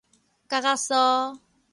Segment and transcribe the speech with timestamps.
[0.47, 1.39] 角仔酥